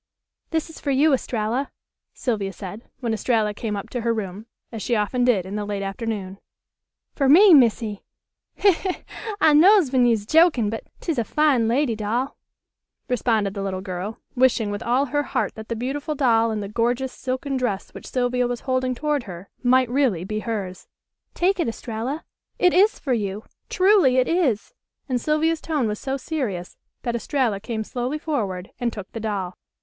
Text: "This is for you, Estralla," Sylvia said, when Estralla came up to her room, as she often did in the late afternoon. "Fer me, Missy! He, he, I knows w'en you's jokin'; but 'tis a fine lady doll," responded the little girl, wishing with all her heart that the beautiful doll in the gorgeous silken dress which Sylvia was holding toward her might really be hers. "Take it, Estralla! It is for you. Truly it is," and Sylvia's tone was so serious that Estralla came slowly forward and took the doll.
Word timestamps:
"This 0.49 0.67
is 0.71 0.79
for 0.79 0.89
you, 0.89 1.13
Estralla," 1.13 1.69
Sylvia 2.11 2.53
said, 2.53 2.89
when 3.01 3.13
Estralla 3.13 3.53
came 3.53 3.75
up 3.75 3.87
to 3.91 4.01
her 4.01 4.11
room, 4.15 4.47
as 4.71 4.81
she 4.81 4.95
often 4.95 5.23
did 5.23 5.45
in 5.45 5.55
the 5.55 5.63
late 5.63 5.83
afternoon. 5.83 6.39
"Fer 7.13 7.29
me, 7.29 7.53
Missy! 7.53 8.03
He, 8.55 8.71
he, 8.71 8.97
I 9.39 9.53
knows 9.53 9.91
w'en 9.91 10.07
you's 10.07 10.25
jokin'; 10.25 10.71
but 10.71 10.85
'tis 11.01 11.19
a 11.19 11.23
fine 11.23 11.67
lady 11.67 11.95
doll," 11.95 12.35
responded 13.09 13.53
the 13.53 13.61
little 13.61 13.81
girl, 13.81 14.17
wishing 14.35 14.71
with 14.71 14.81
all 14.81 15.05
her 15.05 15.21
heart 15.21 15.53
that 15.53 15.67
the 15.67 15.75
beautiful 15.75 16.15
doll 16.15 16.49
in 16.49 16.61
the 16.61 16.67
gorgeous 16.67 17.13
silken 17.13 17.55
dress 17.55 17.91
which 17.93 18.07
Sylvia 18.09 18.47
was 18.47 18.61
holding 18.61 18.95
toward 18.95 19.25
her 19.25 19.51
might 19.61 19.87
really 19.87 20.23
be 20.23 20.39
hers. 20.39 20.87
"Take 21.35 21.59
it, 21.59 21.67
Estralla! 21.67 22.23
It 22.57 22.73
is 22.73 22.97
for 22.97 23.13
you. 23.13 23.43
Truly 23.69 24.17
it 24.17 24.27
is," 24.27 24.73
and 25.07 25.21
Sylvia's 25.21 25.61
tone 25.61 25.87
was 25.87 25.99
so 25.99 26.17
serious 26.17 26.75
that 27.03 27.15
Estralla 27.15 27.59
came 27.59 27.83
slowly 27.83 28.17
forward 28.17 28.71
and 28.79 28.91
took 28.91 29.11
the 29.11 29.19
doll. 29.19 29.55